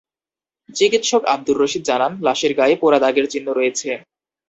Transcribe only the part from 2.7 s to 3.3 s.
পোড়া দাগের